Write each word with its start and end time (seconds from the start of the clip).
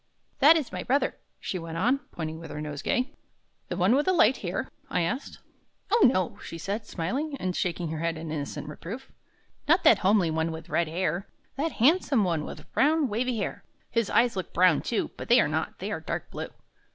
"That 0.39 0.57
is 0.57 0.71
my 0.71 0.81
brother," 0.81 1.19
she 1.39 1.59
went 1.59 1.77
on, 1.77 1.99
pointing 2.11 2.39
with 2.39 2.49
her 2.49 2.59
nosegay. 2.59 3.13
"The 3.67 3.77
one 3.77 3.93
with 3.93 4.07
the 4.07 4.13
light 4.13 4.37
hair?" 4.37 4.67
I 4.89 5.01
asked. 5.01 5.37
"O, 5.91 6.07
no;" 6.11 6.39
she 6.39 6.57
said, 6.57 6.87
smiling 6.87 7.37
and 7.37 7.55
shaking 7.55 7.89
her 7.89 7.99
head 7.99 8.17
in 8.17 8.31
innocent 8.31 8.67
reproof; 8.67 9.11
"not 9.67 9.83
that 9.83 9.99
homely 9.99 10.31
one 10.31 10.51
with 10.51 10.69
red 10.69 10.87
hair; 10.87 11.27
that 11.55 11.73
handsome 11.73 12.23
one 12.23 12.45
with 12.45 12.73
brown, 12.73 13.09
wavy 13.09 13.37
hair. 13.37 13.63
His 13.91 14.09
eyes 14.09 14.35
look 14.35 14.55
brown, 14.55 14.81
too; 14.81 15.11
but 15.17 15.29
they 15.29 15.39
are 15.39 15.47
not, 15.47 15.77
they 15.77 15.91
are 15.91 15.99
dark 15.99 16.31
blue. 16.31 16.49